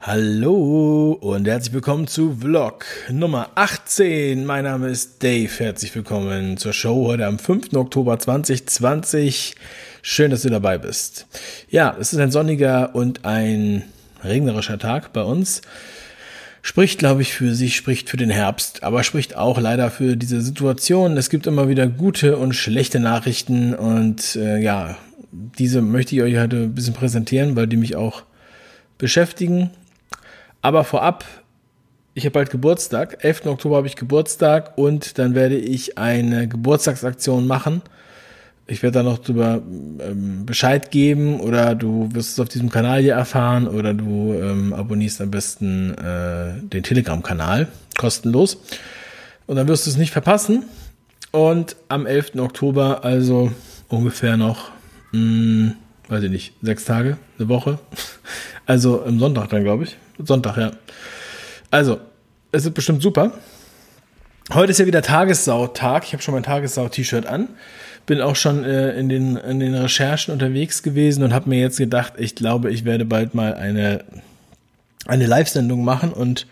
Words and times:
Hallo 0.00 1.18
und 1.20 1.48
herzlich 1.48 1.74
willkommen 1.74 2.06
zu 2.06 2.36
Vlog 2.40 2.86
Nummer 3.10 3.50
18. 3.56 4.46
Mein 4.46 4.62
Name 4.62 4.88
ist 4.88 5.24
Dave. 5.24 5.50
Herzlich 5.58 5.92
willkommen 5.92 6.56
zur 6.56 6.72
Show 6.72 7.06
heute 7.08 7.26
am 7.26 7.40
5. 7.40 7.74
Oktober 7.74 8.16
2020. 8.16 9.56
Schön, 10.00 10.30
dass 10.30 10.42
du 10.42 10.50
dabei 10.50 10.78
bist. 10.78 11.26
Ja, 11.68 11.96
es 11.98 12.12
ist 12.12 12.20
ein 12.20 12.30
sonniger 12.30 12.94
und 12.94 13.24
ein 13.24 13.82
regnerischer 14.22 14.78
Tag 14.78 15.12
bei 15.12 15.22
uns. 15.22 15.62
Spricht, 16.62 17.00
glaube 17.00 17.22
ich, 17.22 17.34
für 17.34 17.52
sich, 17.56 17.74
spricht 17.74 18.08
für 18.08 18.16
den 18.16 18.30
Herbst, 18.30 18.84
aber 18.84 19.02
spricht 19.02 19.36
auch 19.36 19.58
leider 19.58 19.90
für 19.90 20.16
diese 20.16 20.42
Situation. 20.42 21.16
Es 21.16 21.28
gibt 21.28 21.48
immer 21.48 21.68
wieder 21.68 21.88
gute 21.88 22.36
und 22.36 22.54
schlechte 22.54 23.00
Nachrichten 23.00 23.74
und 23.74 24.36
äh, 24.36 24.60
ja, 24.60 24.96
diese 25.32 25.82
möchte 25.82 26.14
ich 26.14 26.22
euch 26.22 26.38
heute 26.38 26.56
ein 26.56 26.74
bisschen 26.74 26.94
präsentieren, 26.94 27.56
weil 27.56 27.66
die 27.66 27.76
mich 27.76 27.96
auch 27.96 28.22
beschäftigen. 28.96 29.70
Aber 30.62 30.84
vorab, 30.84 31.24
ich 32.14 32.24
habe 32.24 32.32
bald 32.32 32.50
Geburtstag. 32.50 33.24
11. 33.24 33.46
Oktober 33.46 33.76
habe 33.76 33.86
ich 33.86 33.96
Geburtstag 33.96 34.76
und 34.76 35.18
dann 35.18 35.34
werde 35.34 35.56
ich 35.56 35.98
eine 35.98 36.48
Geburtstagsaktion 36.48 37.46
machen. 37.46 37.82
Ich 38.66 38.82
werde 38.82 38.98
da 38.98 39.02
noch 39.02 39.18
drüber 39.18 39.62
ähm, 40.00 40.44
Bescheid 40.44 40.90
geben 40.90 41.40
oder 41.40 41.74
du 41.74 42.10
wirst 42.12 42.32
es 42.32 42.40
auf 42.40 42.48
diesem 42.48 42.70
Kanal 42.70 43.00
hier 43.00 43.14
erfahren 43.14 43.66
oder 43.66 43.94
du 43.94 44.34
ähm, 44.34 44.74
abonnierst 44.74 45.22
am 45.22 45.30
besten 45.30 45.94
äh, 45.94 46.60
den 46.60 46.82
Telegram-Kanal, 46.82 47.68
kostenlos. 47.96 48.58
Und 49.46 49.56
dann 49.56 49.68
wirst 49.68 49.86
du 49.86 49.90
es 49.90 49.96
nicht 49.96 50.10
verpassen. 50.10 50.64
Und 51.30 51.76
am 51.88 52.04
11. 52.04 52.34
Oktober, 52.36 53.04
also 53.04 53.52
ungefähr 53.88 54.36
noch, 54.36 54.70
mh, 55.12 55.18
hm, 55.18 55.74
weiß 56.08 56.24
ich 56.24 56.30
nicht, 56.30 56.52
sechs 56.60 56.84
Tage, 56.84 57.16
eine 57.38 57.48
Woche. 57.48 57.78
Also 58.66 59.00
im 59.00 59.18
Sonntag 59.18 59.48
dann, 59.48 59.64
glaube 59.64 59.84
ich. 59.84 59.96
Sonntag, 60.18 60.56
ja. 60.56 60.70
Also, 61.70 62.00
es 62.52 62.64
ist 62.64 62.74
bestimmt 62.74 63.02
super. 63.02 63.32
Heute 64.52 64.70
ist 64.70 64.78
ja 64.78 64.86
wieder 64.86 65.02
Tagessau-Tag. 65.02 66.04
Ich 66.04 66.12
habe 66.14 66.22
schon 66.22 66.32
mein 66.32 66.42
Tagessau-T-Shirt 66.42 67.26
an. 67.26 67.48
Bin 68.06 68.22
auch 68.22 68.36
schon 68.36 68.64
äh, 68.64 68.98
in, 68.98 69.10
den, 69.10 69.36
in 69.36 69.60
den 69.60 69.74
Recherchen 69.74 70.32
unterwegs 70.32 70.82
gewesen 70.82 71.22
und 71.22 71.34
habe 71.34 71.50
mir 71.50 71.60
jetzt 71.60 71.76
gedacht, 71.76 72.14
ich 72.16 72.34
glaube, 72.34 72.70
ich 72.70 72.86
werde 72.86 73.04
bald 73.04 73.34
mal 73.34 73.54
eine, 73.54 74.04
eine 75.06 75.26
Live-Sendung 75.26 75.84
machen 75.84 76.12
und 76.12 76.46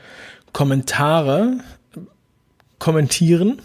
Kommentare 0.53 1.55
kommentieren. 2.79 3.63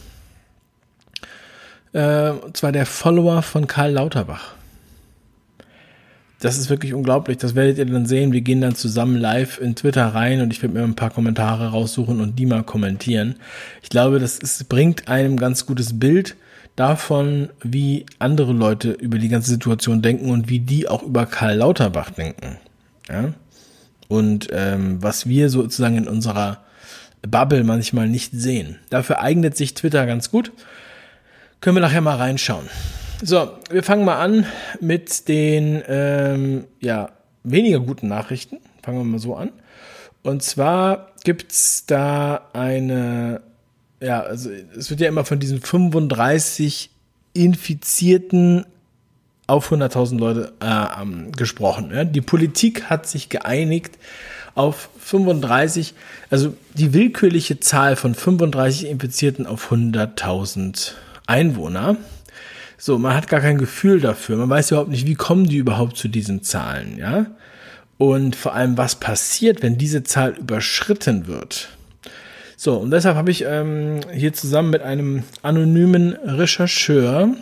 Äh, 1.92 2.30
und 2.30 2.56
zwar 2.56 2.72
der 2.72 2.86
Follower 2.86 3.42
von 3.42 3.68
Karl 3.68 3.92
Lauterbach. 3.92 4.54
Das 6.42 6.58
ist 6.58 6.72
wirklich 6.72 6.96
unglaublich. 6.96 7.38
Das 7.38 7.54
werdet 7.54 7.78
ihr 7.78 7.86
dann 7.86 8.08
sehen. 8.08 8.34
Wir 8.34 8.42
gehen 8.42 8.62
dann 8.62 8.74
zusammen 8.74 9.16
live 9.16 9.60
in 9.60 9.76
Twitter 9.76 10.08
rein 10.08 10.42
und 10.42 10.52
ich 10.52 10.62
werde 10.62 10.74
mir 10.74 10.84
ein 10.84 10.96
paar 10.96 11.12
Kommentare 11.12 11.70
raussuchen 11.70 12.20
und 12.20 12.38
die 12.38 12.48
mal 12.48 12.64
kommentieren. 12.64 13.36
Ich 13.84 13.90
glaube, 13.90 14.20
das 14.20 14.40
ist, 14.40 14.68
bringt 14.68 15.08
einem 15.08 15.38
ganz 15.38 15.68
gutes 15.68 16.00
Bild 16.00 16.36
davon, 16.76 17.50
wie 17.62 18.08
andere 18.18 18.54
Leute 18.54 18.92
über 18.92 19.20
die 19.20 19.30
ganze 19.30 19.52
Situation 19.52 20.02
denken 20.02 20.32
und 20.32 20.50
wie 20.50 20.60
die 20.60 20.88
auch 20.88 21.04
über 21.04 21.28
Karl 21.28 21.58
Lauterbach 21.58 22.10
denken. 22.10 22.58
Ja? 23.08 23.34
Und 24.08 24.48
ähm, 24.52 24.98
was 25.02 25.28
wir 25.28 25.50
sozusagen 25.50 25.98
in 25.98 26.08
unserer 26.08 26.64
Bubble 27.22 27.64
manchmal 27.64 28.10
nicht 28.10 28.32
sehen. 28.34 28.80
Dafür 28.90 29.22
eignet 29.22 29.56
sich 29.56 29.76
Twitter 29.76 30.08
ganz 30.08 30.32
gut. 30.32 30.52
Können 31.60 31.76
wir 31.76 31.82
nachher 31.82 32.02
mal 32.02 32.18
reinschauen. 32.18 32.66
So, 33.24 33.52
wir 33.70 33.84
fangen 33.84 34.04
mal 34.04 34.20
an 34.20 34.48
mit 34.80 35.28
den 35.28 35.84
ähm, 35.88 36.66
ja, 36.80 37.10
weniger 37.44 37.80
guten 37.80 38.08
Nachrichten. 38.08 38.58
Fangen 38.82 38.98
wir 38.98 39.04
mal 39.04 39.20
so 39.20 39.36
an. 39.36 39.52
Und 40.24 40.42
zwar 40.42 41.12
gibt's 41.24 41.86
da 41.86 42.50
eine, 42.54 43.42
ja, 44.00 44.22
also 44.22 44.50
es 44.76 44.90
wird 44.90 45.02
ja 45.02 45.08
immer 45.08 45.24
von 45.24 45.40
diesen 45.40 45.62
35 45.62 46.90
Infizierten 47.34 48.66
auf 49.46 49.72
100.000 49.72 50.18
Leute 50.18 50.54
äh, 50.60 51.02
ähm, 51.02 51.32
gesprochen. 51.32 51.92
Ja? 51.94 52.06
Die 52.06 52.22
Politik 52.22 52.86
hat 52.86 53.06
sich 53.06 53.30
geeinigt 53.30 54.00
auf 54.56 54.90
35, 55.00 55.94
also 56.32 56.56
die 56.74 56.94
willkürliche 56.94 57.60
Zahl 57.60 57.96
von 57.96 58.16
35 58.16 58.90
Infizierten 58.90 59.46
auf 59.46 59.72
100.000 59.72 60.94
Einwohner. 61.28 61.98
So, 62.84 62.98
man 62.98 63.14
hat 63.14 63.28
gar 63.28 63.42
kein 63.42 63.60
Gefühl 63.60 64.00
dafür. 64.00 64.38
Man 64.38 64.50
weiß 64.50 64.72
überhaupt 64.72 64.90
nicht, 64.90 65.06
wie 65.06 65.14
kommen 65.14 65.46
die 65.46 65.58
überhaupt 65.58 65.98
zu 65.98 66.08
diesen 66.08 66.42
Zahlen, 66.42 66.98
ja? 66.98 67.28
Und 68.00 68.36
vor 68.36 68.56
allem, 68.56 68.76
was 68.76 68.96
passiert, 68.96 69.62
wenn 69.62 69.78
diese 69.78 70.02
Zahl 70.02 70.32
überschritten 70.32 71.28
wird. 71.28 71.70
So, 72.58 72.78
und 72.78 72.90
deshalb 72.90 73.18
habe 73.18 73.30
ich 73.30 73.46
ähm, 73.46 74.00
hier 74.12 74.34
zusammen 74.34 74.72
mit 74.72 74.82
einem 74.82 75.22
anonymen 75.44 76.14
Rechercheur 76.14 77.36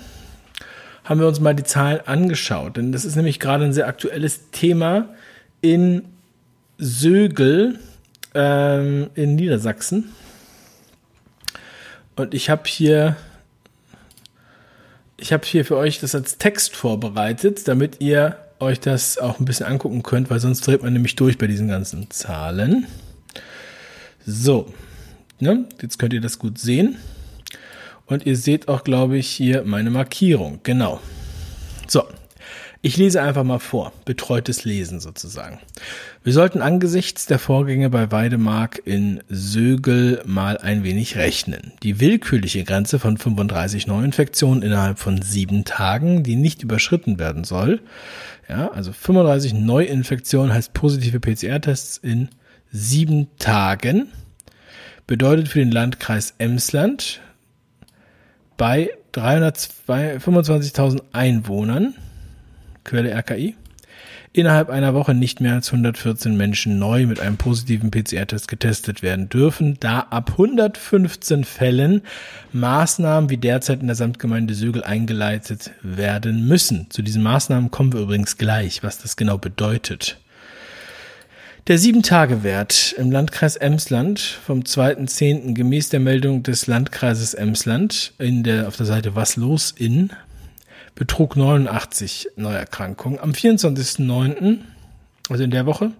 haben 1.05 1.19
wir 1.21 1.27
uns 1.29 1.39
mal 1.39 1.55
die 1.55 1.63
Zahlen 1.63 2.01
angeschaut. 2.05 2.75
Denn 2.75 2.91
das 2.91 3.05
ist 3.05 3.15
nämlich 3.15 3.39
gerade 3.39 3.63
ein 3.63 3.71
sehr 3.71 3.87
aktuelles 3.87 4.51
Thema 4.51 5.07
in 5.61 6.03
Sögel 6.77 7.79
ähm, 8.33 9.09
in 9.15 9.35
Niedersachsen. 9.35 10.09
Und 12.17 12.33
ich 12.33 12.49
habe 12.49 12.63
hier 12.65 13.15
ich 15.21 15.33
habe 15.33 15.45
hier 15.45 15.65
für 15.65 15.77
euch 15.77 15.99
das 15.99 16.15
als 16.15 16.37
Text 16.37 16.75
vorbereitet, 16.75 17.67
damit 17.67 17.97
ihr 17.99 18.37
euch 18.59 18.79
das 18.79 19.17
auch 19.17 19.39
ein 19.39 19.45
bisschen 19.45 19.65
angucken 19.65 20.03
könnt, 20.03 20.29
weil 20.29 20.39
sonst 20.39 20.61
dreht 20.61 20.83
man 20.83 20.93
nämlich 20.93 21.15
durch 21.15 21.37
bei 21.37 21.47
diesen 21.47 21.67
ganzen 21.67 22.09
Zahlen. 22.09 22.87
So, 24.25 24.73
ne, 25.39 25.65
jetzt 25.81 25.97
könnt 25.97 26.13
ihr 26.13 26.21
das 26.21 26.39
gut 26.39 26.59
sehen. 26.59 26.97
Und 28.05 28.25
ihr 28.25 28.35
seht 28.35 28.67
auch, 28.67 28.83
glaube 28.83 29.17
ich, 29.17 29.29
hier 29.29 29.63
meine 29.63 29.91
Markierung. 29.91 30.59
Genau. 30.63 30.99
So, 31.87 32.03
ich 32.81 32.95
lese 32.95 33.21
einfach 33.21 33.43
mal 33.43 33.59
vor, 33.59 33.91
betreutes 34.05 34.63
Lesen 34.63 35.01
sozusagen. 35.01 35.59
Wir 36.23 36.31
sollten 36.31 36.61
angesichts 36.61 37.25
der 37.25 37.37
Vorgänge 37.37 37.89
bei 37.89 38.09
Weidemark 38.11 38.81
in 38.85 39.21
Sögel 39.27 40.21
mal 40.25 40.57
ein 40.57 40.85
wenig 40.85 41.17
rechnen. 41.17 41.73
Die 41.83 41.99
willkürliche 41.99 42.63
Grenze 42.63 42.97
von 42.97 43.17
35 43.17 43.85
Neuinfektionen 43.87 44.63
innerhalb 44.63 44.97
von 44.97 45.21
sieben 45.21 45.65
Tagen, 45.65 46.23
die 46.23 46.37
nicht 46.37 46.63
überschritten 46.63 47.19
werden 47.19 47.43
soll. 47.43 47.81
Ja, 48.47 48.69
also 48.69 48.93
35 48.93 49.53
Neuinfektionen 49.55 50.53
heißt 50.53 50.73
positive 50.73 51.19
PCR-Tests 51.19 51.97
in 51.97 52.29
sieben 52.71 53.27
Tagen. 53.39 54.07
Bedeutet 55.05 55.49
für 55.49 55.59
den 55.59 55.71
Landkreis 55.71 56.33
Emsland 56.37 57.19
bei 58.55 58.91
325.000 59.13 61.01
Einwohnern 61.11 61.95
Quelle 62.89 63.13
RKI, 63.13 63.55
innerhalb 64.33 64.69
einer 64.71 64.95
Woche 64.95 65.13
nicht 65.13 65.41
mehr 65.41 65.53
als 65.53 65.67
114 65.67 66.35
Menschen 66.35 66.79
neu 66.79 67.05
mit 67.05 67.19
einem 67.19 67.37
positiven 67.37 67.91
PCR-Test 67.91 68.47
getestet 68.47 69.03
werden 69.03 69.29
dürfen, 69.29 69.77
da 69.79 69.99
ab 70.09 70.31
115 70.31 71.43
Fällen 71.43 72.01
Maßnahmen 72.51 73.29
wie 73.29 73.37
derzeit 73.37 73.81
in 73.81 73.87
der 73.87 73.95
Samtgemeinde 73.95 74.55
Sögel 74.55 74.83
eingeleitet 74.83 75.69
werden 75.83 76.47
müssen. 76.47 76.87
Zu 76.89 77.03
diesen 77.03 77.21
Maßnahmen 77.21 77.69
kommen 77.69 77.93
wir 77.93 77.99
übrigens 77.99 78.37
gleich, 78.37 78.81
was 78.81 78.97
das 78.97 79.15
genau 79.15 79.37
bedeutet. 79.37 80.17
Der 81.67 81.77
7-Tage-Wert 81.77 82.95
im 82.97 83.11
Landkreis 83.11 83.55
Emsland 83.55 84.19
vom 84.19 84.61
2.10. 84.61 85.53
gemäß 85.53 85.89
der 85.89 85.99
Meldung 85.99 86.41
des 86.41 86.65
Landkreises 86.65 87.35
Emsland 87.35 88.13
in 88.17 88.41
der, 88.41 88.67
auf 88.67 88.77
der 88.77 88.87
Seite 88.87 89.13
Was 89.13 89.35
los 89.35 89.71
in 89.77 90.11
betrug 90.95 91.35
89 91.35 92.29
Neuerkrankungen. 92.35 93.19
Am 93.19 93.31
24.09., 93.31 94.59
also 95.29 95.43
in 95.43 95.51
der 95.51 95.65
Woche, 95.65 95.91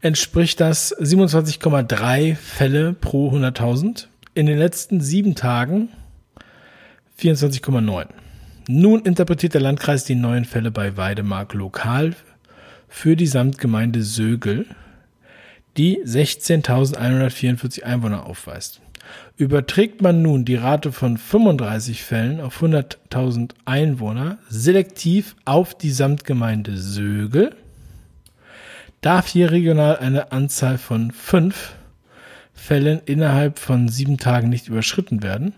entspricht 0.00 0.60
das 0.60 0.96
27,3 0.96 2.36
Fälle 2.36 2.92
pro 2.92 3.30
100.000. 3.32 4.06
In 4.34 4.46
den 4.46 4.58
letzten 4.58 5.00
sieben 5.00 5.34
Tagen 5.34 5.88
24,9. 7.20 8.06
Nun 8.68 9.02
interpretiert 9.02 9.54
der 9.54 9.60
Landkreis 9.60 10.04
die 10.04 10.14
neuen 10.14 10.44
Fälle 10.44 10.70
bei 10.70 10.96
Weidemark 10.96 11.54
lokal 11.54 12.14
für 12.88 13.16
die 13.16 13.26
Samtgemeinde 13.26 14.02
Sögel, 14.02 14.66
die 15.76 15.98
16.144 16.04 17.82
Einwohner 17.82 18.26
aufweist. 18.26 18.80
Überträgt 19.36 20.00
man 20.00 20.22
nun 20.22 20.44
die 20.44 20.54
Rate 20.54 20.92
von 20.92 21.18
35 21.18 22.02
Fällen 22.02 22.40
auf 22.40 22.62
100.000 22.62 23.50
Einwohner 23.64 24.38
selektiv 24.48 25.34
auf 25.44 25.76
die 25.76 25.90
Samtgemeinde 25.90 26.76
Sögel, 26.76 27.54
darf 29.00 29.26
hier 29.26 29.50
regional 29.50 29.98
eine 29.98 30.32
Anzahl 30.32 30.78
von 30.78 31.10
fünf 31.10 31.74
Fällen 32.54 33.00
innerhalb 33.04 33.58
von 33.58 33.88
sieben 33.88 34.16
Tagen 34.16 34.48
nicht 34.48 34.68
überschritten 34.68 35.22
werden. 35.22 35.52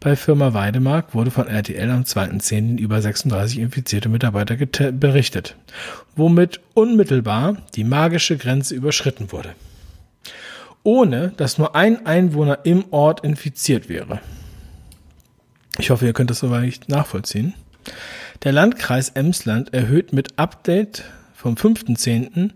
Bei 0.00 0.16
Firma 0.16 0.52
Weidemark 0.52 1.14
wurde 1.14 1.30
von 1.30 1.46
RTL 1.46 1.90
am 1.90 2.02
2.10. 2.02 2.78
über 2.78 3.00
36 3.00 3.58
infizierte 3.58 4.08
Mitarbeiter 4.08 4.56
berichtet, 4.92 5.56
womit 6.16 6.60
unmittelbar 6.74 7.56
die 7.74 7.84
magische 7.84 8.36
Grenze 8.36 8.74
überschritten 8.74 9.32
wurde. 9.32 9.54
Ohne 10.84 11.32
dass 11.36 11.58
nur 11.58 11.74
ein 11.74 12.06
Einwohner 12.06 12.60
im 12.62 12.84
Ort 12.92 13.24
infiziert 13.24 13.88
wäre. 13.88 14.20
Ich 15.78 15.90
hoffe, 15.90 16.06
ihr 16.06 16.12
könnt 16.12 16.30
das 16.30 16.38
soweit 16.38 16.82
nachvollziehen. 16.86 17.54
Der 18.44 18.52
Landkreis 18.52 19.08
Emsland 19.08 19.74
erhöht 19.74 20.12
mit 20.12 20.38
Update 20.38 21.04
vom 21.34 21.54
5.10. 21.54 22.50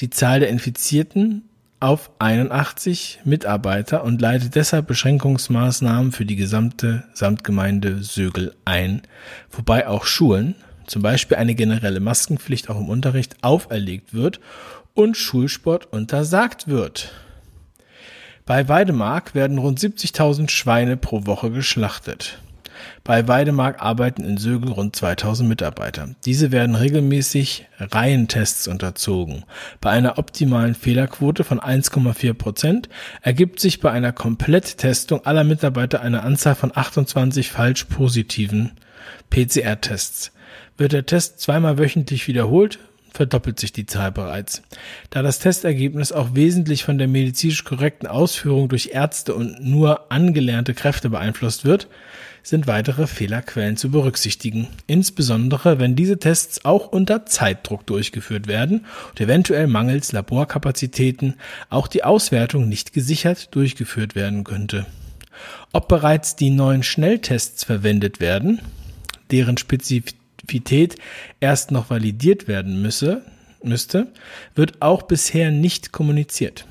die 0.00 0.10
Zahl 0.10 0.40
der 0.40 0.50
Infizierten 0.50 1.48
auf 1.80 2.10
81 2.18 3.20
Mitarbeiter 3.24 4.04
und 4.04 4.20
leitet 4.20 4.54
deshalb 4.54 4.86
Beschränkungsmaßnahmen 4.86 6.12
für 6.12 6.26
die 6.26 6.36
gesamte 6.36 7.04
Samtgemeinde 7.14 8.02
Sögel 8.02 8.54
ein, 8.66 9.02
wobei 9.50 9.88
auch 9.88 10.04
Schulen, 10.04 10.54
zum 10.86 11.02
Beispiel 11.02 11.38
eine 11.38 11.54
generelle 11.54 12.00
Maskenpflicht 12.00 12.68
auch 12.68 12.78
im 12.78 12.88
Unterricht, 12.90 13.36
auferlegt 13.42 14.12
wird 14.12 14.40
und 14.92 15.16
Schulsport 15.16 15.90
untersagt 15.92 16.68
wird. 16.68 17.12
Bei 18.50 18.68
Weidemark 18.68 19.36
werden 19.36 19.58
rund 19.58 19.78
70.000 19.78 20.50
Schweine 20.50 20.96
pro 20.96 21.24
Woche 21.24 21.52
geschlachtet. 21.52 22.40
Bei 23.04 23.28
Weidemark 23.28 23.80
arbeiten 23.80 24.24
in 24.24 24.38
Sögel 24.38 24.72
rund 24.72 24.96
2000 24.96 25.48
Mitarbeiter. 25.48 26.16
Diese 26.24 26.50
werden 26.50 26.74
regelmäßig 26.74 27.68
Reihentests 27.78 28.66
unterzogen. 28.66 29.44
Bei 29.80 29.90
einer 29.90 30.18
optimalen 30.18 30.74
Fehlerquote 30.74 31.44
von 31.44 31.60
1,4 31.60 32.34
Prozent 32.34 32.88
ergibt 33.22 33.60
sich 33.60 33.78
bei 33.78 33.92
einer 33.92 34.10
Kompletttestung 34.10 35.24
aller 35.26 35.44
Mitarbeiter 35.44 36.00
eine 36.00 36.24
Anzahl 36.24 36.56
von 36.56 36.72
28 36.74 37.52
falsch 37.52 37.84
positiven 37.84 38.72
PCR-Tests. 39.30 40.32
Wird 40.76 40.90
der 40.90 41.06
Test 41.06 41.38
zweimal 41.38 41.78
wöchentlich 41.78 42.26
wiederholt, 42.26 42.80
verdoppelt 43.12 43.60
sich 43.60 43.72
die 43.72 43.86
Zahl 43.86 44.12
bereits. 44.12 44.62
Da 45.10 45.22
das 45.22 45.38
Testergebnis 45.38 46.12
auch 46.12 46.34
wesentlich 46.34 46.84
von 46.84 46.98
der 46.98 47.08
medizinisch 47.08 47.64
korrekten 47.64 48.06
Ausführung 48.06 48.68
durch 48.68 48.90
Ärzte 48.92 49.34
und 49.34 49.64
nur 49.64 50.10
angelernte 50.10 50.74
Kräfte 50.74 51.10
beeinflusst 51.10 51.64
wird, 51.64 51.88
sind 52.42 52.66
weitere 52.66 53.06
Fehlerquellen 53.06 53.76
zu 53.76 53.90
berücksichtigen, 53.90 54.68
insbesondere 54.86 55.78
wenn 55.78 55.96
diese 55.96 56.18
Tests 56.18 56.64
auch 56.64 56.88
unter 56.88 57.26
Zeitdruck 57.26 57.86
durchgeführt 57.86 58.46
werden 58.46 58.86
und 59.10 59.20
eventuell 59.20 59.66
mangels 59.66 60.12
Laborkapazitäten 60.12 61.34
auch 61.68 61.86
die 61.86 62.04
Auswertung 62.04 62.68
nicht 62.68 62.92
gesichert 62.92 63.54
durchgeführt 63.54 64.14
werden 64.14 64.44
könnte. 64.44 64.86
Ob 65.72 65.88
bereits 65.88 66.36
die 66.36 66.50
neuen 66.50 66.82
Schnelltests 66.82 67.64
verwendet 67.64 68.20
werden, 68.20 68.60
deren 69.30 69.56
Spezifität 69.56 70.19
erst 71.40 71.70
noch 71.70 71.90
validiert 71.90 72.48
werden 72.48 72.82
müsse, 72.82 73.22
müsste, 73.62 74.08
wird 74.54 74.80
auch 74.82 75.02
bisher 75.02 75.50
nicht 75.50 75.92
kommuniziert. 75.92 76.66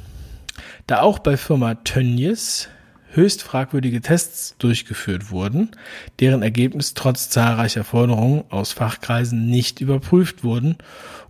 Da 0.88 1.02
auch 1.02 1.20
bei 1.20 1.38
Firma 1.38 1.76
Tönnies 1.76 2.70
höchst 3.12 3.44
fragwürdige 3.44 4.02
Tests 4.02 4.56
durchgeführt 4.60 5.32
wurden, 5.32 5.72
deren 6.20 6.44
Ergebnis 6.44 6.94
trotz 6.94 7.30
zahlreicher 7.30 7.84
Forderungen 7.84 8.44
aus 8.50 8.72
Fachkreisen 8.72 9.48
nicht 9.48 9.82
überprüft 9.82 10.44
wurden 10.44 10.78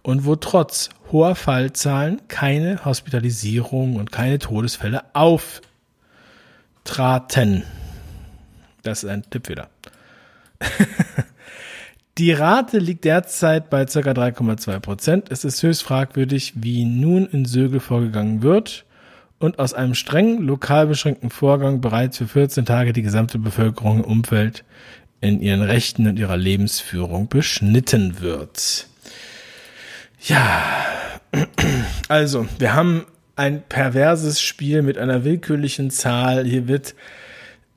und 0.02 0.26
wo 0.26 0.36
trotz 0.36 0.90
hoher 1.12 1.36
Fallzahlen 1.36 2.22
keine 2.28 2.84
Hospitalisierungen 2.86 3.98
und 3.98 4.12
keine 4.12 4.40
Todesfälle 4.40 5.04
auftraten. 5.14 5.64
Das 8.84 9.04
ist 9.04 9.10
ein 9.10 9.24
Tippfehler. 9.30 9.70
Die 12.20 12.34
Rate 12.34 12.80
liegt 12.80 13.06
derzeit 13.06 13.70
bei 13.70 13.86
ca. 13.86 14.00
3,2 14.00 14.80
Prozent. 14.82 15.32
Es 15.32 15.46
ist 15.46 15.64
höchst 15.64 15.84
fragwürdig, 15.84 16.52
wie 16.58 16.84
nun 16.84 17.26
in 17.26 17.46
Sögel 17.46 17.80
vorgegangen 17.80 18.42
wird 18.42 18.84
und 19.38 19.58
aus 19.58 19.74
einem 19.74 19.96
streng 19.96 20.42
lokal 20.42 20.88
beschränkten 20.88 21.30
Vorgang 21.30 21.80
bereits 21.80 22.18
für 22.18 22.28
14 22.28 22.66
Tage 22.66 22.92
die 22.92 23.04
gesamte 23.04 23.40
Bevölkerung 23.40 24.00
im 24.00 24.04
Umfeld 24.04 24.66
in 25.22 25.42
ihren 25.42 25.62
Rechten 25.62 26.08
und 26.08 26.20
ihrer 26.20 26.36
Lebensführung 26.36 27.30
beschnitten 27.30 28.20
wird. 28.20 28.88
Ja, 30.22 30.62
also 32.10 32.48
wir 32.58 32.74
haben 32.74 33.06
ein 33.38 33.62
perverses 33.62 34.42
Spiel 34.42 34.82
mit 34.82 34.98
einer 34.98 35.24
willkürlichen 35.24 35.90
Zahl. 35.90 36.44
Hier 36.44 36.68
wird 36.68 36.96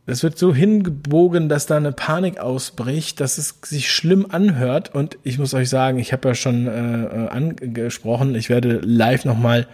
es 0.06 0.22
wird 0.24 0.36
so 0.36 0.52
hingebogen, 0.52 1.48
dass 1.48 1.66
da 1.66 1.76
eine 1.76 1.92
Panik 1.92 2.38
ausbricht, 2.38 3.20
dass 3.20 3.38
es 3.38 3.54
sich 3.64 3.92
schlimm 3.92 4.26
anhört. 4.28 4.94
Und 4.94 5.16
ich 5.22 5.38
muss 5.38 5.54
euch 5.54 5.68
sagen, 5.68 5.98
ich 5.98 6.12
habe 6.12 6.28
ja 6.28 6.34
schon 6.34 6.66
äh, 6.66 7.28
angesprochen, 7.30 8.34
ich 8.34 8.50
werde 8.50 8.80
live 8.82 9.24
nochmal 9.24 9.68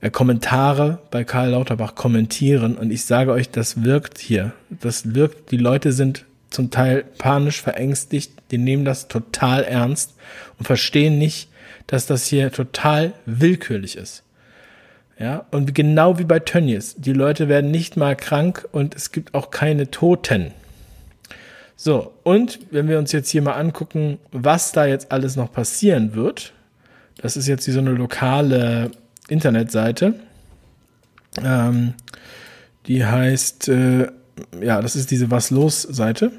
äh, 0.00 0.10
Kommentare 0.10 1.00
bei 1.10 1.24
Karl 1.24 1.50
Lauterbach 1.50 1.94
kommentieren. 1.94 2.76
Und 2.76 2.90
ich 2.90 3.04
sage 3.04 3.30
euch, 3.32 3.50
das 3.50 3.84
wirkt 3.84 4.18
hier. 4.18 4.52
Das 4.70 5.14
wirkt, 5.14 5.50
die 5.50 5.58
Leute 5.58 5.92
sind 5.92 6.24
zum 6.48 6.70
Teil 6.70 7.04
panisch 7.18 7.60
verängstigt, 7.60 8.32
die 8.50 8.58
nehmen 8.58 8.86
das 8.86 9.08
total 9.08 9.64
ernst 9.64 10.14
und 10.58 10.64
verstehen 10.64 11.18
nicht, 11.18 11.50
dass 11.86 12.06
das 12.06 12.26
hier 12.26 12.50
total 12.52 13.12
willkürlich 13.26 13.96
ist. 13.96 14.22
Ja, 15.18 15.46
und 15.50 15.74
genau 15.74 16.18
wie 16.18 16.24
bei 16.24 16.38
Tönnies. 16.38 16.94
Die 16.96 17.12
Leute 17.12 17.48
werden 17.48 17.70
nicht 17.70 17.96
mal 17.96 18.14
krank 18.14 18.68
und 18.70 18.94
es 18.94 19.10
gibt 19.10 19.34
auch 19.34 19.50
keine 19.50 19.90
Toten. 19.90 20.52
So, 21.74 22.12
und 22.22 22.60
wenn 22.70 22.88
wir 22.88 22.98
uns 22.98 23.12
jetzt 23.12 23.30
hier 23.30 23.42
mal 23.42 23.54
angucken, 23.54 24.18
was 24.30 24.72
da 24.72 24.86
jetzt 24.86 25.10
alles 25.10 25.36
noch 25.36 25.52
passieren 25.52 26.14
wird, 26.14 26.52
das 27.20 27.36
ist 27.36 27.48
jetzt 27.48 27.64
hier 27.64 27.74
so 27.74 27.80
eine 27.80 27.92
lokale 27.92 28.92
Internetseite. 29.28 30.14
Ähm, 31.42 31.94
die 32.86 33.04
heißt, 33.04 33.68
äh, 33.68 34.08
ja, 34.60 34.80
das 34.80 34.96
ist 34.96 35.10
diese 35.10 35.30
Was 35.30 35.50
los 35.50 35.82
Seite. 35.82 36.32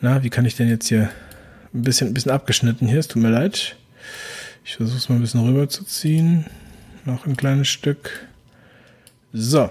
Na, 0.00 0.22
wie 0.22 0.30
kann 0.30 0.44
ich 0.44 0.56
denn 0.56 0.68
jetzt 0.68 0.88
hier 0.88 1.10
ein 1.74 1.82
bisschen, 1.82 2.08
ein 2.08 2.14
bisschen 2.14 2.32
abgeschnitten 2.32 2.88
hier? 2.88 3.00
Es 3.00 3.08
tut 3.08 3.22
mir 3.22 3.30
leid. 3.30 3.76
Ich 4.64 4.76
versuche 4.76 4.98
es 4.98 5.08
mal 5.08 5.16
ein 5.16 5.20
bisschen 5.20 5.44
rüber 5.44 5.68
zu 5.68 5.84
ziehen. 5.84 6.46
Noch 7.04 7.26
ein 7.26 7.36
kleines 7.36 7.68
Stück. 7.68 8.28
So. 9.32 9.70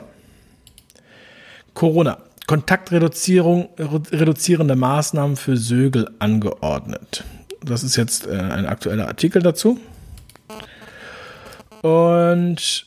Corona. 1.74 2.19
Kontaktreduzierung, 2.47 3.69
reduzierende 3.77 4.77
Maßnahmen 4.77 5.35
für 5.35 5.57
Sögel 5.57 6.09
angeordnet. 6.19 7.25
Das 7.62 7.83
ist 7.83 7.97
jetzt 7.97 8.25
äh, 8.25 8.31
ein 8.31 8.65
aktueller 8.65 9.07
Artikel 9.07 9.41
dazu. 9.41 9.77
Und 11.81 12.86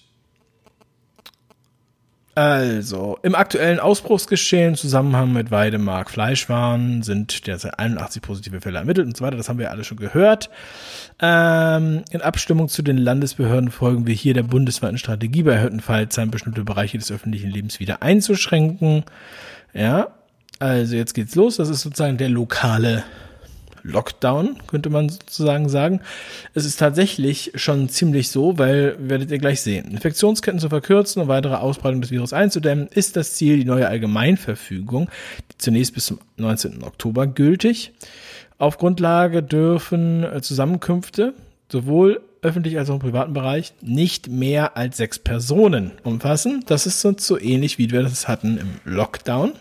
also, 2.37 3.18
im 3.22 3.34
aktuellen 3.34 3.80
Ausbruchsgeschehen 3.80 4.70
im 4.70 4.76
Zusammenhang 4.76 5.32
mit 5.32 5.50
Weidemark 5.50 6.10
Fleischwaren 6.10 7.02
sind 7.02 7.49
derzeit 7.49 7.78
81 7.78 8.22
positive 8.22 8.60
Fälle 8.60 8.78
ermittelt 8.78 9.08
und 9.08 9.16
so 9.16 9.25
weiter. 9.25 9.37
Das 9.37 9.49
haben 9.49 9.58
wir 9.58 9.72
alle 9.72 9.82
schon 9.82 9.99
gehört. 9.99 10.49
Ähm, 11.20 12.04
in 12.12 12.22
Abstimmung 12.22 12.68
zu 12.68 12.82
den 12.82 12.99
Landesbehörden 12.99 13.72
folgen 13.72 14.06
wir 14.06 14.14
hier 14.14 14.32
der 14.32 14.44
bundesweiten 14.44 14.96
Strategie 14.96 15.42
bei 15.42 15.54
erhöhten 15.54 15.80
Fallzahlen 15.80 16.30
bestimmte 16.30 16.62
Bereiche 16.62 16.99
des 16.99 17.10
öffentlichen 17.10 17.50
Lebens 17.50 17.80
wieder 17.80 18.00
einzuschränken. 18.00 19.04
Ja, 19.75 20.08
also 20.60 20.94
jetzt 20.94 21.14
geht's 21.14 21.34
los. 21.34 21.56
Das 21.56 21.68
ist 21.68 21.80
sozusagen 21.80 22.16
der 22.16 22.28
lokale 22.28 23.02
Lockdown, 23.82 24.56
könnte 24.66 24.90
man 24.90 25.08
sozusagen 25.08 25.68
sagen. 25.68 26.00
Es 26.54 26.64
ist 26.64 26.78
tatsächlich 26.78 27.52
schon 27.54 27.88
ziemlich 27.88 28.28
so, 28.28 28.58
weil 28.58 28.96
werdet 28.99 29.30
ihr 29.30 29.38
gleich 29.38 29.60
sehen. 29.60 29.90
Infektionsketten 29.90 30.60
zu 30.60 30.68
verkürzen 30.68 31.22
und 31.22 31.28
weitere 31.28 31.54
Ausbreitung 31.54 32.00
des 32.00 32.10
Virus 32.10 32.32
einzudämmen, 32.32 32.88
ist 32.88 33.16
das 33.16 33.34
Ziel 33.34 33.58
die 33.58 33.64
neue 33.64 33.88
Allgemeinverfügung, 33.88 35.08
die 35.52 35.58
zunächst 35.58 35.94
bis 35.94 36.06
zum 36.06 36.18
19. 36.37 36.82
Oktober 36.82 37.26
gültig. 37.26 37.92
Auf 38.58 38.78
Grundlage 38.78 39.42
dürfen 39.42 40.25
äh, 40.25 40.42
Zusammenkünfte 40.42 41.34
sowohl 41.70 42.20
öffentlich 42.42 42.78
als 42.78 42.90
auch 42.90 42.94
im 42.94 43.00
privaten 43.00 43.32
Bereich 43.32 43.72
nicht 43.80 44.28
mehr 44.28 44.76
als 44.76 44.96
sechs 44.96 45.18
Personen 45.18 45.92
umfassen. 46.04 46.64
Das 46.66 46.87
ist 46.87 47.00
so, 47.00 47.14
so 47.16 47.38
ähnlich, 47.38 47.78
wie 47.78 47.90
wir 47.90 48.02
das 48.02 48.28
hatten 48.28 48.58
im 48.58 48.68
Lockdown. 48.84 49.52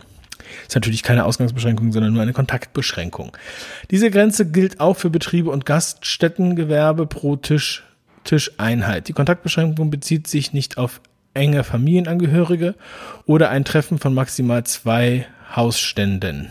Ist 0.68 0.76
natürlich 0.76 1.04
keine 1.04 1.26
Ausgangsbeschränkung, 1.26 1.92
sondern 1.92 2.14
nur 2.14 2.22
eine 2.22 2.34
Kontaktbeschränkung. 2.34 3.36
Diese 3.92 4.12
Grenze 4.12 4.50
gilt 4.50 4.80
auch 4.80 4.96
für 4.96 5.10
Betriebe 5.10 5.50
und 5.50 5.66
Gaststättengewerbe 5.66 7.08
pro 7.08 7.36
Tisch, 7.36 7.84
Tischeinheit. 8.24 9.08
Die 9.08 9.14
Kontaktbeschränkung 9.14 9.90
bezieht 9.90 10.28
sich 10.28 10.54
nicht 10.54 10.78
auf 10.78 11.02
enge 11.34 11.64
Familienangehörige 11.64 12.76
oder 13.26 13.50
ein 13.50 13.66
Treffen 13.66 13.98
von 13.98 14.14
maximal 14.14 14.64
zwei 14.66 15.26
Hausständen. 15.56 16.50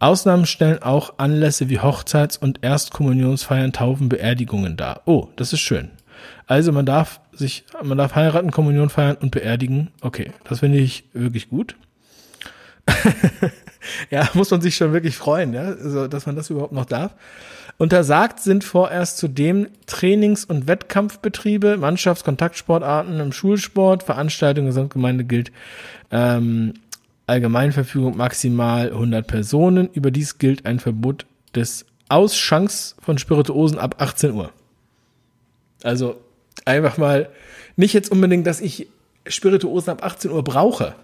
Ausnahmen 0.00 0.46
stellen 0.46 0.82
auch 0.82 1.18
Anlässe 1.18 1.68
wie 1.68 1.80
Hochzeits- 1.80 2.38
und 2.38 2.62
Erstkommunionsfeiern, 2.62 3.72
Taufen, 3.72 4.08
Beerdigungen 4.08 4.76
dar. 4.76 5.02
Oh, 5.06 5.28
das 5.34 5.52
ist 5.52 5.60
schön. 5.60 5.90
Also 6.46 6.72
man 6.72 6.86
darf 6.86 7.20
sich, 7.32 7.64
man 7.82 7.98
darf 7.98 8.14
heiraten, 8.14 8.50
Kommunion 8.50 8.90
feiern 8.90 9.16
und 9.16 9.30
beerdigen. 9.30 9.90
Okay, 10.00 10.32
das 10.44 10.60
finde 10.60 10.78
ich 10.78 11.04
wirklich 11.12 11.48
gut. 11.48 11.76
ja, 14.10 14.28
muss 14.34 14.50
man 14.50 14.60
sich 14.60 14.76
schon 14.76 14.92
wirklich 14.92 15.16
freuen, 15.16 15.52
ja, 15.52 15.62
also, 15.62 16.08
dass 16.08 16.26
man 16.26 16.36
das 16.36 16.50
überhaupt 16.50 16.72
noch 16.72 16.86
darf. 16.86 17.14
Untersagt 17.78 18.40
sind 18.40 18.64
vorerst 18.64 19.18
zudem 19.18 19.68
Trainings- 19.86 20.44
und 20.44 20.66
Wettkampfbetriebe, 20.66 21.76
Mannschaftskontaktsportarten 21.76 23.20
im 23.20 23.32
Schulsport, 23.32 24.02
Veranstaltungen 24.02 24.66
Gesamtgemeinde 24.66 25.22
gilt 25.22 25.52
ähm, 26.10 26.74
Allgemeinverfügung 27.28 28.16
maximal 28.16 28.90
100 28.90 29.26
Personen. 29.26 29.88
Überdies 29.92 30.38
gilt 30.38 30.66
ein 30.66 30.80
Verbot 30.80 31.24
des 31.54 31.86
Ausschanks 32.08 32.96
von 33.00 33.18
Spirituosen 33.18 33.78
ab 33.78 33.96
18 33.98 34.32
Uhr. 34.32 34.50
Also 35.84 36.20
einfach 36.64 36.98
mal, 36.98 37.28
nicht 37.76 37.92
jetzt 37.92 38.10
unbedingt, 38.10 38.46
dass 38.46 38.60
ich 38.60 38.88
Spirituosen 39.26 39.90
ab 39.90 40.04
18 40.04 40.32
Uhr 40.32 40.42
brauche. 40.42 40.94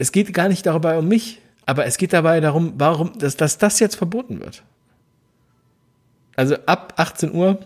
Es 0.00 0.12
geht 0.12 0.32
gar 0.32 0.48
nicht 0.48 0.64
dabei 0.64 0.96
um 0.96 1.06
mich, 1.08 1.42
aber 1.66 1.84
es 1.84 1.98
geht 1.98 2.14
dabei 2.14 2.40
darum, 2.40 2.72
warum, 2.78 3.18
dass, 3.18 3.36
dass 3.36 3.58
das 3.58 3.78
jetzt 3.80 3.96
verboten 3.96 4.40
wird. 4.40 4.62
Also 6.36 6.56
ab 6.64 6.94
18 6.96 7.34
Uhr. 7.34 7.58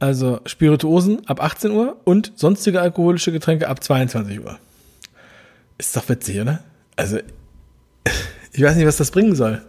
Also 0.00 0.40
Spirituosen 0.44 1.24
ab 1.28 1.40
18 1.40 1.70
Uhr 1.70 2.00
und 2.02 2.32
sonstige 2.34 2.80
alkoholische 2.80 3.30
Getränke 3.30 3.68
ab 3.68 3.84
22 3.84 4.40
Uhr. 4.40 4.58
Ist 5.78 5.96
doch 5.96 6.08
witzig, 6.08 6.40
oder? 6.40 6.64
Also, 6.96 7.18
ich 8.52 8.60
weiß 8.60 8.74
nicht, 8.74 8.86
was 8.86 8.96
das 8.96 9.12
bringen 9.12 9.36
soll. 9.36 9.62